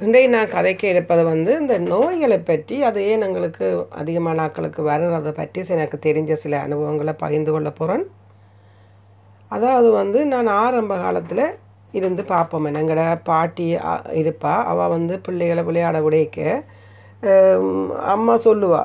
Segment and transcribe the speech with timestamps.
[0.00, 5.32] இன்றைய நான் கதைக்க இருப்பது வந்து இந்த நோய்களை பற்றி அது ஏன் எங்களுக்கு அதிகமான ஆக்களுக்கு வர்றதை?
[5.32, 8.06] பற்றி எனக்கு தெரிஞ்ச சில அனுபவங்களை பகிர்ந்து கொள்ள போகிறேன்
[9.48, 11.44] அதாவது வந்து நான் ஆரம்ப காலத்தில்
[11.92, 12.66] இருந்து பார்ப்போம்.
[12.66, 14.54] எங்களோட பாட்டி அ- இருப்பா.
[14.72, 16.38] அவள் வந்து பிள்ளைகளை விளையாட விடைக்க
[18.14, 18.82] அம்மா சொல்லுவா.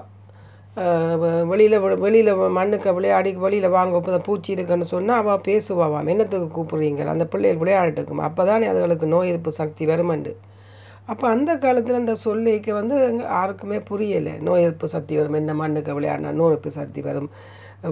[1.48, 7.06] வெளியில் வெளியில் மண்ணுக்கு விளையாடி வெளியில் வாங்க இப்போ பூச்சி இருக்குன்னு சொன்னால் அவள் பேசுவாவாம் என்னத்துக்கு கூப்பிடுறீங்க?
[7.06, 8.26] அந்த பிள்ளைகள் விளையாடட்டுக்கும்?
[8.30, 10.34] அப்போ தானே அதுகளுக்கு நோய் எதிர்ப்பு சக்தி வருமண்டு.
[11.12, 12.95] அப்போ அந்த காலத்தில் அந்த சொல்லிக்கு வந்து
[13.36, 14.34] யாருக்குமே புரியலை.
[14.48, 15.38] நோய் எதிர்ப்பு சக்தி வரும்.
[15.41, 17.30] என்ன மண்ணுக்கு விளையாடினா நோய் எதிர்ப்பு சக்தி வரும்.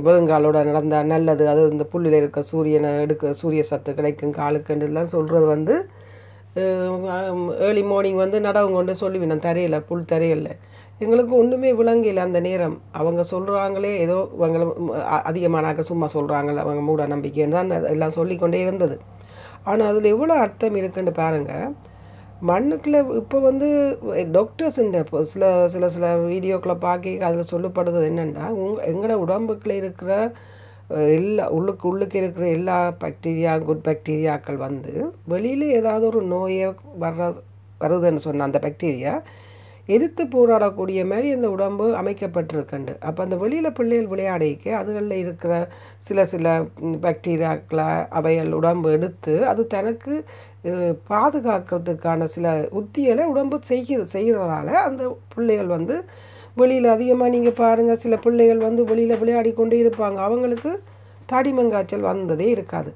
[0.05, 1.43] வெறுங்காலோட நடந்தால் நல்லது.
[1.51, 4.33] அது இந்த புல்லில் இருக்க சூரியனை எடுக்க சூரிய சத்து கிடைக்கும்.
[4.39, 5.75] காலுக்குண்டுலாம் சொல்கிறது வந்து
[7.67, 9.43] ஏர்லி மார்னிங் வந்து நடவு கொண்டு சொல்லுவேன்.
[9.47, 10.51] தரையில் புல் தரையில்.
[11.03, 12.75] எங்களுக்கு ஒன்றுமே விளங்கல அந்த நேரம்.
[12.99, 14.65] அவங்க சொல்கிறாங்களே ஏதோ இவங்களை
[15.29, 18.97] அதிகமானாக்க சும்மா சொல்கிறாங்கள அவங்க மூட நம்பிக்கைன்னு தான் எல்லாம் சொல்லிக்கொண்டே இருந்தது.
[19.69, 21.67] ஆனால் அதில் எவ்வளோ அர்த்தம் இருக்குன்னு பாருங்கள்
[22.43, 23.67] மண்ணுக்குள்ளே இப்போ வந்து
[24.31, 30.11] டாக்டர்ஸுண்ட இப்போ சில சில சில வீடியோக்களை பார்க்க அதில் சொல்லப்படுறது என்னென்னா உங் எங்களோட உடம்புக்குள்ளே இருக்கிற
[31.13, 34.93] எல்லா உள்ளுக்கு உள்ளுக்கு இருக்கிற எல்லா பாக்டீரியா குட் பாக்டீரியாக்கள் வந்து
[35.27, 36.67] வெளியில் ஏதாவது ஒரு நோயை
[36.99, 37.29] வர்ற
[37.81, 39.13] வருதுன்னு சொன்ன அந்த பாக்டீரியா
[39.87, 42.93] எதிர்த்து போராடக்கூடிய மாதிரி அந்த உடம்பு அமைக்கப்பட்டிருக்குண்டு.
[43.07, 45.53] அப்போ அந்த வெளியில் பிள்ளைகள் விளையாடிக்க அதுகளில் இருக்கிற
[46.07, 46.53] சில சில
[47.05, 47.87] பாக்டீரியாக்களை
[48.19, 50.15] அவைகள் உடம்பு எடுத்து அது தனக்கு
[51.11, 52.47] பாதுகாக்கிறதுக்கான சில
[52.79, 55.03] உத்திகளை உடம்பு செய்கிறது செய்கிறதால அந்த
[55.35, 55.95] பிள்ளைகள் வந்து
[56.61, 60.17] வெளியில் அதிகமாக நீங்கள் பாருங்கள் சில பிள்ளைகள் வந்து வெளியில் விளையாடி கொண்டே இருப்பாங்க.
[60.27, 60.71] அவங்களுக்கு
[61.31, 62.91] தாடிமங்காய்ச்சல் வந்ததே இருக்காது.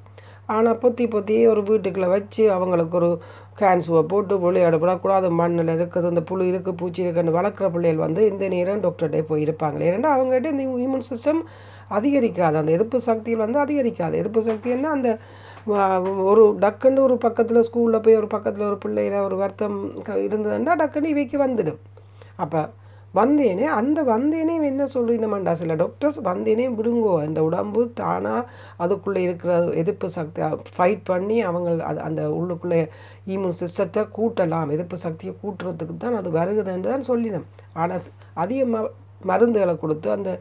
[0.47, 3.21] ஆனால் பொத்தி பொத்தி ஒரு வீட்டுக்குள்ளே வச்சு அவங்களுக்கு ஒரு
[3.59, 8.81] கேன்சுவை போட்டு விளையாடக்கூடாது மண்ணில் இருக்குது இந்த புழு இருக்குது பூச்சி இருக்குன்னு வளர்க்குற பிள்ளைகள் வந்து இந்த நேரம்
[8.81, 11.41] டாக்டர்கிட்ட போய் இருப்பாங்களே ஏன்னா அவங்ககிட்ட இந்த இம்யூன் சிஸ்டம்
[11.89, 12.53] அதிகரிக்காது.
[12.53, 14.13] அந்த எதிர்ப்பு சக்தியில் வந்து அதிகரிக்காது.
[14.13, 15.17] எதிர்ப்பு சக்தின்னா அந்த
[16.23, 21.03] ஒரு டக்குன்னு ஒரு பக்கத்தில் ஸ்கூலில் போய் ஒரு பக்கத்தில் ஒரு பிள்ளையில ஒரு வருத்தம் க- இருந்ததுன்னா டக்குன்னு
[21.03, 21.77] இவைக்கு வந்துடும்.
[22.35, 22.69] அப்போ
[23.17, 28.41] வந்தேனே அந்த வந்தேனே என்ன சொல்லினமாண்டா சில டாக்டர்ஸ் வந்தேனே விடுங்கோ இந்த உடம்பு தானாக
[28.83, 29.51] அதுக்குள்ளே இருக்கிற
[29.81, 30.41] எதிர்ப்பு சக்தி
[30.77, 32.81] ஃபைட் பண்ணி அவங்க அது அந்த உள்ளுக்குள்ளே
[33.33, 37.47] இம்யூன் சிஸ்டத்தை கூட்டலாம் எதிர்ப்பு சக்தியை கூட்டுறதுக்கு தான் அது வருகுதுன்னு தான் சொல்லினோம்.
[37.81, 38.09] ஆனால்
[38.43, 38.83] அதிக ம
[39.29, 40.31] மருந்துகளை கொடுத்து அந்த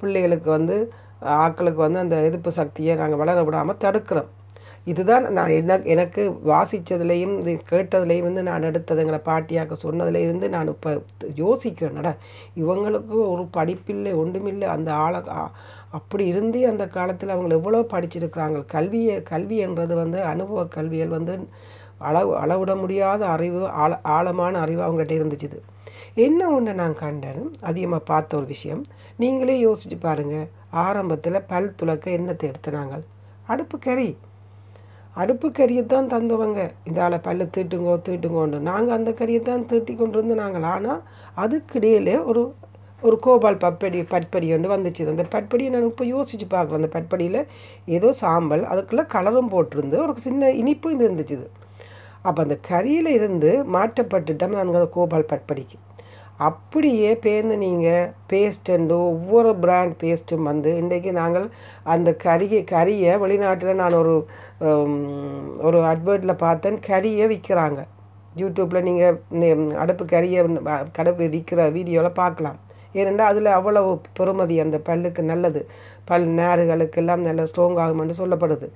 [0.00, 0.76] பிள்ளைகளுக்கு வந்து
[1.44, 4.30] ஆட்களுக்கு வந்து அந்த எதிர்ப்பு சக்தியை நாங்கள் வளர விடாமல் தடுக்கிறோம்.
[4.90, 10.92] இதுதான் நான் என்ன எனக்கு வாசித்ததுலேயும் இது கேட்டதுலேயும் வந்து நான் எடுத்தது எங்களை பாட்டியாக்க சொன்னதுலேருந்து நான் இப்போ
[11.42, 12.12] யோசிக்கிறேன்டா
[12.62, 14.68] இவங்களுக்கு ஒரு படிப்பில்லை ஒன்றுமில்லை.
[14.76, 15.20] அந்த ஆளை
[15.98, 18.58] அப்படி இருந்தே அந்த காலத்தில் அவங்க எவ்வளோ படிச்சிருக்கிறாங்க.
[18.74, 21.34] கல்வியை கல்வி என்றது வந்து அனுபவ கல்வியல் வந்து
[22.08, 25.58] அளவு அளவிட முடியாத அறிவு ஆழ ஆழமான அறிவு அவங்ககிட்ட இருந்துச்சுது.
[26.26, 28.82] என்ன ஒன்று நான் கண்டேன் அதிகமாக பார்த்த ஒரு விஷயம்.
[29.22, 30.48] நீங்களே யோசிச்சு பாருங்கள்
[30.84, 32.96] ஆரம்பத்தில் பல் துலக்க என்னத்தை எடுத்துனாங்க
[33.52, 34.08] அடுப்பு கறி.
[35.20, 36.60] அடுப்பு கறியை தான் தந்தவங்க.
[36.90, 38.58] இதால் பல்லு தீட்டுங்கோ தீட்டுங்கோன்னு.
[38.70, 41.00] நாங்கள் அந்த கறியை தான் தீட்டி கொண்டு வந்து நாங்கள் ஆனால்
[41.44, 42.42] அதுக்கிடையிலே ஒரு
[43.02, 45.06] ஒரு கோபால் பப்படி பட்படி ஒன்று வந்துச்சு.
[45.12, 46.80] அந்த பட்படியை நான் இப்போ யோசிச்சு பார்க்குறேன்.
[46.82, 47.40] அந்த பட்படியில்
[47.96, 51.38] ஏதோ சாம்பல் அதுக்குள்ளே கலரும் போட்டிருந்து ஒரு சின்ன இனிப்பும் இருந்துச்சு.
[52.28, 55.78] அப்போ அந்த கறியில் இருந்து மாற்றப்பட்டுட்டோம் நாங்கள் அந்த கோபால் பட்படிக்கு
[56.48, 61.46] அப்படியே பேர்ந்து நீங்கள் பேஸ்ட்டுண்டு ஒவ்வொரு பிராண்ட் பேஸ்ட்டும் வந்து இன்றைக்கு நாங்கள்
[61.92, 64.14] அந்த கறியை கறியை வெளிநாட்டில் நான் ஒரு
[65.68, 66.78] ஒரு அட்வர்ட்டில் பார்த்தேன்.
[66.90, 67.80] கறியை விற்கிறாங்க.
[68.40, 70.42] யூடியூப்பில் நீங்கள் அடுப்பு கறியை
[70.98, 72.58] கடுப்பு விற்கிற வீடியோவில் பார்க்கலாம்.
[73.00, 75.60] ஏனென்றால் அதில் அவ்வளவு பெறுமதி அந்த பல்லுக்கு நல்லது.
[76.08, 78.68] பல் நேறுகளுக்கெல்லாம் நல்ல ஸ்ட்ராங் ஆகும்னு சொல்லப்படுது.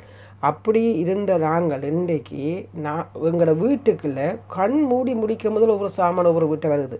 [0.50, 2.42] அப்படி இருந்த நாங்கள் இன்றைக்கு
[2.84, 6.98] நான் எங்களோட வீட்டுக்குள்ளே கண் மூடி முடிக்கும் போதில் ஒவ்வொரு சாமான் ஒவ்வொரு வீட்டை வருது.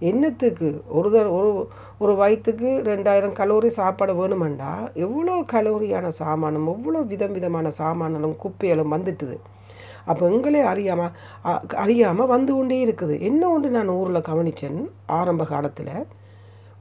[0.00, 0.82] என்னத்துக்கு?
[0.88, 1.68] ஒரு த- ஒரு
[1.98, 4.92] ஒரு வயிற்றுக்கு ரெண்டாயிரம் கலோரி சாப்பாடு வேணுமெண்டா?
[4.94, 9.36] எவ்வளோ கலோரியான சாமானும் எவ்வளோ விதம் விதமான சாமானும் குப்பைகளும் வந்துட்டுது.
[10.04, 11.10] அப்போ எங்களே அறியாமல்
[11.76, 13.20] அறியாமல் வந்து கொண்டே இருக்குது.
[13.20, 15.92] என்ன ஒன்று நான் ஊரில் கவனித்தேன் ஆரம்ப காலத்தில்?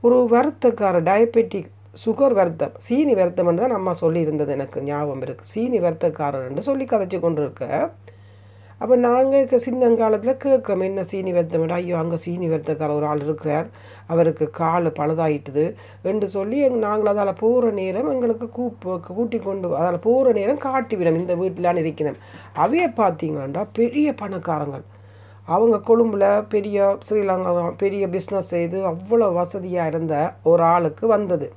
[0.02, 1.70] ஒரு வருத்தக்கார டயபெட்டிக்
[2.06, 7.42] சுகர் வருத்தம் சீனி வருத்தம்னு தான் நம்ம சொல்லியிருந்தது எனக்கு ஞாபகம் இருக்குது சீனி வருத்தக்காரர்னு சொல்லி கதைச்சி கொண்டு
[7.42, 7.92] இருக்க
[8.82, 13.68] அப்போ நாங்கள் சின்னங்காலத்தில் கேட்குறோம் என்ன சீனி வருத்தமிட ஐயோ அங்கே சீனி வருத்தக்கார ஒரு ஆள் இருக்கிறார்.
[14.14, 15.66] அவருக்கு கால் பழுதாயிட்டுது.
[16.12, 21.20] என்று சொல்லி எங் நாங்கள் அதால் போகிற நேரம் எங்களுக்கு கூப்பு கூட்டி கொண்டு அதால் போகிற நேரம் காட்டிவிடும்.
[21.24, 22.22] இந்த வீட்டிலான்னு இருக்கிறோம்
[22.64, 24.86] அவைய பார்த்தீங்களாண்டா பெரிய பணக்காரங்கள்.
[25.48, 27.52] அவங்க கொழும்பில் பெரிய ஸ்ரீலங்கா
[27.84, 30.16] பெரிய பிஸ்னஸ் செய்து அவ்வளோ வசதியாக இருந்த
[30.52, 31.48] ஒரு ஆளுக்கு வந்தது.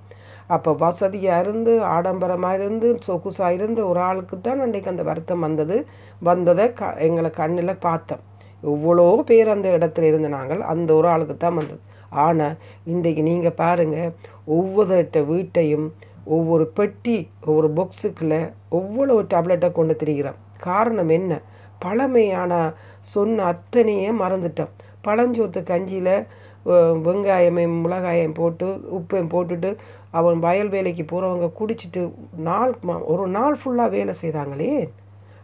[0.49, 5.87] அப்போ வசதியாக இருந்து ஆடம்பரமாக இருந்து சொகுசாக இருந்த ஒரு ஆளுக்கு தான் அன்றைக்கு அந்த வருத்தம் வந்தது.
[6.23, 8.21] வந்ததை க எங்களை கண்ணில் பார்த்தோம்.
[8.63, 11.81] எவ்வளோ பேர் அந்த இடத்துல இருந்த நாங்கள் அந்த ஒரு ஆளுக்கு தான் வந்தது.
[12.09, 15.95] ஆனால் இன்றைக்கு நீங்கள் பாருங்கள் ஒவ்வொரு வீட்டையும்
[16.25, 20.35] ஒவ்வொரு பெட்டி ஒவ்வொரு பாக்ஸுக்குள்ளே ஒவ்வொரு டேப்லெட்டை கொண்டு திரிகிறோம்.
[20.59, 21.41] காரணம் என்ன?
[21.79, 24.71] பழமையான சொன்ன அத்தனையே மறந்துட்டோம்.
[25.07, 26.27] பழஞ்சோத்து கஞ்சியில்
[26.67, 28.67] வெங்காயமையும் மிளகாயம் போட்டு
[28.99, 29.77] உப்பையும் போட்டுட்டு
[30.11, 32.03] அவன் வயல் வேலைக்கு போகிறவங்க குடிச்சிட்டு
[32.37, 32.75] நாள்
[33.13, 34.89] ஒரு நாள் ஃபுல்லாக வேலை செய்தாங்களே.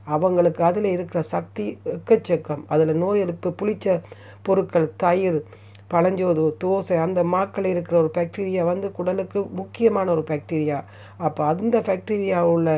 [0.04, 2.62] அவங்களுக்கு அதில் இருக்கிற சக்தி எக்கச்சக்கம்.
[2.66, 4.00] அதில் நோய் எதிர்ப்பு புளிச்ச
[4.42, 5.44] பொருட்கள் தயிர்
[5.92, 10.78] பழஞ்சோது தோசை அந்த மாக்கள் இருக்கிற ஒரு பாக்டீரியா வந்து குடலுக்கு முக்கியமான ஒரு பாக்டீரியா
[11.26, 12.68] அப்போ அந்த பாக்டீரியா உள்ள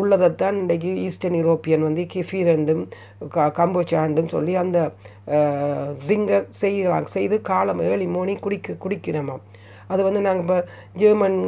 [0.00, 2.84] உள்ளதைத்தான் இன்றைக்கி ஈஸ்டர்ன் யூரோப்பியன் வந்து கெஃபீரண்டும்
[3.34, 4.78] க கம்போச்சாண்டும் சொல்லி அந்த
[6.08, 7.08] ரிங்கை செய்கிறாங்க.
[7.16, 9.44] செய்து காலம் ஏழி மோனி குடிக்க குடிக்கணுமாம்.
[9.92, 10.58] அது வந்து நாங்கள் இப்போ
[11.00, 11.38] ஜெர்மன்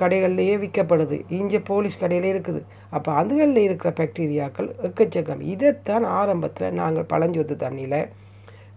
[0.00, 1.16] கடைகள்லேயே விற்கப்படுது.
[1.40, 2.60] இங்கே போலீஸ் கடையிலே இருக்குது.
[2.96, 5.42] அப்போ அதுகளில் இருக்கிற பாக்டீரியாக்கள் எக்கச்சக்கம்.
[5.54, 8.00] இதைத்தான் ஆரம்பத்தில் நாங்கள் பழஞ்சோத்து தண்ணியில்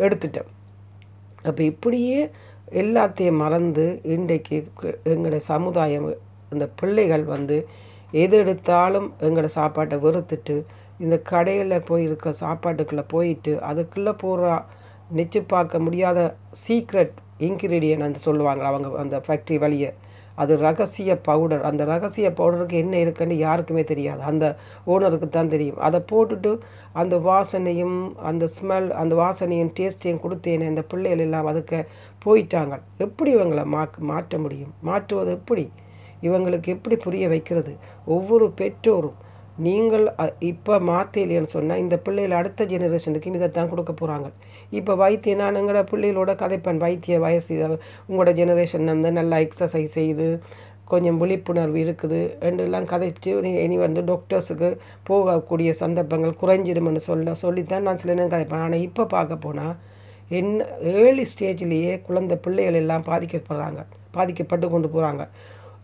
[0.06, 0.51] எடுத்துட்டோம்.
[1.45, 2.19] அப்போ இப்படியே
[2.74, 4.57] எல்லாத்தையும் மறந்து இன்றைக்கு
[5.03, 6.07] எங்களோட சமுதாயம்
[6.50, 7.57] இந்த பிள்ளைகள் வந்து
[8.13, 10.56] எது எடுத்தாலும் எங்களோட சாப்பாட்டை வெறுத்துட்டு
[10.97, 14.51] இந்த கடையில் போய் இருக்கிற சாப்பாட்டுக்குள்ளே போயிட்டு அதுக்குள்ளே போகிற
[15.12, 16.19] நிச்சு பார்க்க முடியாத
[16.68, 19.89] சீக்ரெட் இன்க்ரீடியன்ட் சொல்லுவாங்க அவங்க அந்த ஃபேக்ட்ரி வழியை.
[20.35, 24.21] அது ரகசிய பவுடர் அந்த ரகசிய பவுடருக்கு என்ன இருக்குன்னு யாருக்குமே தெரியாது.
[24.21, 24.45] அந்த
[24.87, 25.79] ஓனருக்கு தான் தெரியும்.
[25.87, 26.51] அதை போட்டுட்டு
[26.93, 27.97] அந்த வாசனையும்
[28.29, 31.79] அந்த ஸ்மெல் அந்த வாசனையும் டேஸ்ட்டையும் கொடுத்தேனே இந்த பிள்ளைகள் எல்லாம் அதுக்கு
[32.25, 32.75] போயிட்டாங்க.
[32.97, 34.73] எப்படி இவங்களை மா மாற்ற முடியும்?
[34.81, 35.65] மாற்றுவது எப்படி?
[36.21, 37.73] இவங்களுக்கு எப்படி புரிய வைக்கிறது?
[38.05, 39.19] ஒவ்வொரு பெற்றோரும்
[39.63, 40.05] நீங்கள்
[40.51, 44.29] இப்போ மாற்றலைன்னு சொன்னால் இந்த பிள்ளைகள் அடுத்த ஜெனரேஷனுக்கு தான் கொடுக்க போகிறாங்க
[44.79, 46.81] இப்போ வைத்தியம் நான் எங்களோட பிள்ளைகளோட கதைப்பேன்?
[46.85, 47.55] வைத்திய வயசு
[48.09, 50.27] உங்களோட ஜெனரேஷன் வந்து நல்லா எக்ஸசைஸ் செய்து
[50.91, 52.19] கொஞ்சம் விழிப்புணர்வு இருக்குது.
[52.45, 53.31] ரெண்டுலாம் கதைச்சு
[53.65, 54.69] இனி வந்து டாக்டர்ஸுக்கு
[55.09, 58.65] போகக்கூடிய சந்தர்ப்பங்கள் குறைஞ்சிடும்னு சொல்ல சொல்லித்தான் நான் சில நேரம் கதைப்பேன்.
[58.67, 59.75] ஆனால் இப்போ பார்க்க போனால்
[60.31, 60.65] என்ன
[61.01, 63.81] ஏர்லி ஸ்டேஜ்லேயே குழந்தை பிள்ளைகள் எல்லாம் பாதிக்கப்படுறாங்க.
[64.17, 65.23] பாதிக்கப்பட்டு கொண்டு போகிறாங்க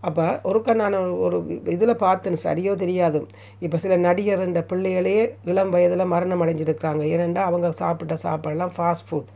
[0.07, 1.38] அப்போ ஒருக்கா நான் ஒரு
[1.75, 3.19] இதில் பார்த்தேன் சரியோ தெரியாது.
[3.65, 5.18] இப்போ சில நடிகர் இந்த பிள்ளைகளே
[5.51, 7.03] இளம் வயதில் மரணம் அடைஞ்சிருக்காங்க.
[7.15, 9.30] ஏனென்றால் அவங்க சாப்பிட்ட சாப்பாடெல்லாம் ஃபாஸ்ட் ஃபுட்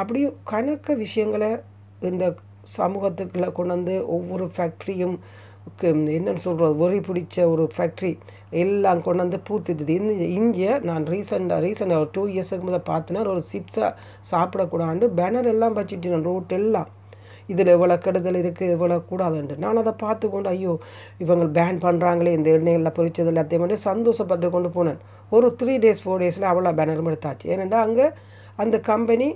[0.00, 0.20] அப்படி
[0.52, 1.50] கணக்க விஷயங்களை
[2.10, 2.26] இந்த
[2.78, 5.16] சமூகத்துக்குள்ளே கொண்டு வந்து ஒவ்வொரு ஃபேக்ட்ரியும்
[6.16, 8.10] என்னன்னு சொல்கிறது ஒரி பிடிச்ச ஒரு ஃபேக்ட்ரி
[8.62, 9.92] எல்லாம் கொண்டு வந்து பூத்துட்டுது.
[10.00, 13.90] இந்த இங்கே நான் ரீசெண்டாக ரீசெண்டாக ஒரு டூ இயர்ஸுக்கு முதல் பார்த்தேன்னா ஒரு சிப்ஸாக
[14.32, 16.90] சாப்பிடக்கூடாது பேனர் எல்லாம் வச்சுட்டு நான் எல்லாம்.
[17.52, 20.74] இதில் எவ்வளோ கெடுதல் இருக்குது எவ்வளோ கூடாதுண்டு நான் அதை பார்த்து கொண்டு ஐயோ
[21.24, 25.00] இவங்க பேன் பண்ணுறாங்களே இந்த எண்ணெயில் பொறிச்சது எல்லாத்தையும் வந்து சந்தோஷப்பட்டு கொண்டு போனேன்.
[25.36, 27.46] ஒரு த்ரீ டேஸ் ஃபோர் டேஸில் அவ்வளோ பேனரும் எடுத்தாச்சு.
[27.54, 28.06] ஏனெண்டா அங்கே
[28.62, 29.28] அந்த கம்பெனி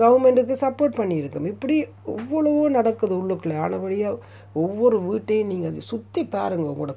[0.00, 1.46] கவர்மெண்ட்டுக்கு சப்போர்ட் பண்ணியிருக்கோம்.
[1.52, 1.76] இப்படி
[2.14, 3.56] எவ்வளவோ நடக்குது உள்ளுக்குள்ளே.
[3.66, 4.18] ஆனபடியாக
[4.64, 6.94] ஒவ்வொரு வீட்டையும் நீங்கள் சுற்றி பாருங்கள் உங்களோட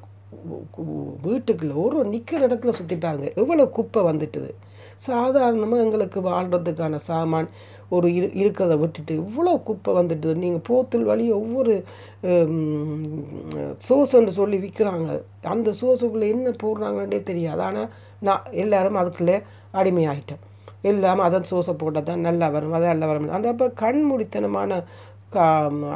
[1.28, 1.76] வீட்டுக்குள்ளே.
[1.86, 4.52] ஒரு நிற்கிற இடத்துல சுற்றி பாருங்கள் எவ்வளோ குப்பை வந்துட்டுது.
[5.08, 7.50] சாதாரணமாக எங்களுக்கு வாழ்கிறதுக்கான சாமான்
[7.96, 11.74] ஒரு இரு இருக்கிறத விட்டுட்டு இவ்வளோ குப்பை வந்துட்டு நீங்கள் போத்தல் வழி ஒவ்வொரு
[13.88, 15.10] சோசுன்னு சொல்லி விற்கிறாங்க
[15.54, 17.62] அந்த சோஸுக்குள்ளே என்ன போடுறாங்கன்னே தெரியாது.
[17.70, 17.92] ஆனால்
[18.28, 19.38] நான் எல்லோரும் அதுக்குள்ளே
[19.82, 20.46] அடிமையாகிட்டோம்
[20.92, 23.28] எல்லாமே அதன் சோசை போட்டால் தான் நல்லா வரும் அதான் நல்லா வரும்.
[23.38, 24.80] அந்த அப்போ கண்மூடித்தனமான
[25.36, 25.44] கா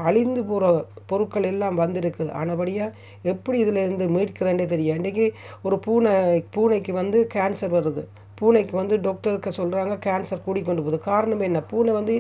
[0.08, 0.66] அழிந்து போகிற
[1.10, 2.30] பொருட்கள் எல்லாம் வந்திருக்குது.
[2.42, 2.96] ஆனபடியாக
[3.32, 5.26] எப்படி இதிலேருந்து மீட்கிறேன்னே தெரியும் இன்றைக்கி
[5.68, 6.14] ஒரு பூனை
[6.56, 8.04] பூனைக்கு வந்து கேன்சர் வருது.
[8.36, 11.62] பூனைக்கு வந்து டாக்டருக்கு சொல்கிறாங்க கேன்சர் கூடி கொண்டு போகுது காரணம் என்ன?
[11.62, 12.16] பூனை வந்து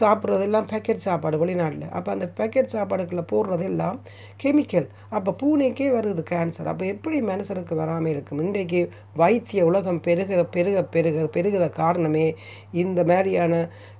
[0.00, 1.90] சாப்பிட்றதெல்லாம் பேக்கெட் சாப்பாடு வெளிநாட்டில்.
[1.90, 3.96] அப்போ அந்த பேக்கெட் சாப்பாடுக்குள்ளே போடுறதெல்லாம்
[4.42, 8.40] கெமிக்கல் அப்போ பூனைக்கே வருது கேன்சர் அப்போ எப்படி மனுஷனுக்கு வராமல் இருக்கும்?
[8.40, 8.80] இன்றைக்கு
[9.14, 12.26] வைத்திய உலகம் பெருகிற பெருக பெருக பெருகிற காரணமே
[12.72, 13.54] இந்த மாதிரியான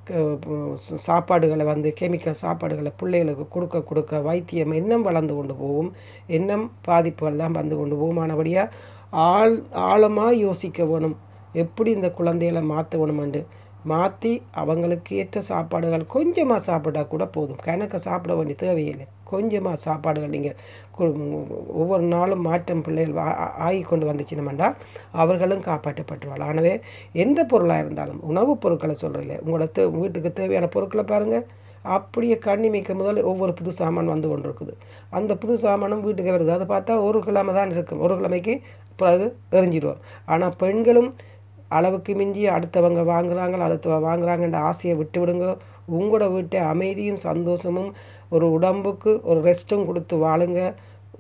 [0.05, 0.15] க-
[1.07, 5.91] சாப்பாடுகளை வந்து கெமிக்கல் சாப்பாடுகளை பிள்ளைகளுக்கு கொடுக்க கொடுக்க வைத்தியம் இன்னும் வளர்ந்து கொண்டு போகும்.
[6.27, 8.17] இன்னும் பாதிப்புகள் தான் வந்து கொண்டு போகும்.
[8.17, 8.73] ஆனபடியாக
[9.11, 11.17] ஆழ் ஆழமாக யோசிக்க வேணும்.
[11.63, 13.41] எப்படி இந்த குழந்தைகளை மாற்றணுமெண்டு
[13.93, 17.61] மாற்றி அவங்களுக்கு ஏற்ற சாப்பாடுகள் கொஞ்சமாக சாப்பிட்டா கூட போதும்.
[17.67, 19.07] கணக்க சாப்பிட வேண்டிய தேவையில்லை.
[19.31, 20.57] கொஞ்சமாக சாப்பாடுகள் நீங்கள்
[21.81, 23.21] ஒவ்வொரு நாளும் மாற்றம் பிள்ளைகள்
[23.67, 24.69] ஆகி கொண்டு வந்துச்சுனமெண்டா
[25.23, 26.75] அவர்களும் காப்பாற்றப்பட்டுருவாள் ஆனவே
[27.25, 31.47] எந்த பொருளாக இருந்தாலும் உணவுப் பொருட்களை சொல்கிறதில்ல உங்களோட தே வீட்டுக்கு தேவையான பொருட்களை பாருங்கள்
[31.97, 34.73] அப்படியே கண்ணிமைக்க முதல் ஒவ்வொரு புது சாமான் வந்து கொண்டு இருக்குது
[35.19, 36.57] அந்த புது சாமானும் வீட்டுக்கு வருது.
[36.57, 38.03] அதை பார்த்தா ஒரு கிழமை தான் இருக்கும்.
[38.07, 38.55] ஒரு கிழமைக்கு
[39.01, 41.11] பிறகு எரிஞ்சிடுவோம் ஆனால் பெண்களும்
[41.69, 45.57] அளவுக்கு மிஞ்சி அடுத்தவங்க வாங்குறாங்க அடுத்தவங்க வாங்குகிறாங்கன்ற ஆசையை விட்டு விடுங்க.
[45.99, 47.95] உங்களோட வீட்டை அமைதியும் சந்தோஷமும்
[48.29, 50.75] ஒரு உடம்புக்கு ஒரு ரெஸ்ட்டும் கொடுத்து வாழுங்க.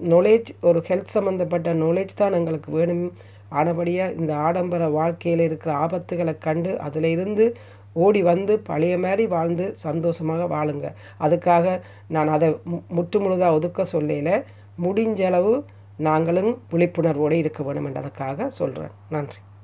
[0.04, 3.12] நாலேஜ் ஒரு ஹெல்த் சம்மந்தப்பட்ட நாலேஜ் தான் எங்களுக்கு வேணும்.
[3.48, 7.56] ஆனபடியாக இந்த ஆடம்பர வாழ்க்கையில் இருக்கிற ஆபத்துகளை கண்டு அதில் இருந்து
[7.92, 10.92] ஓடி வந்து பழைய மாதிரி வாழ்ந்து சந்தோஷமாக வாழுங்க.
[11.20, 14.44] அதுக்காக நான் அதை மு- முற்று முழுதாக ஒதுக்க சொல்லையில்
[14.82, 15.64] முடிஞ்ச அளவு
[15.96, 19.36] நாங்களும் விழிப்புணர்வோடு இருக்க வேணும் என்றதுக்காக சொல்கிறேன் நன்றி.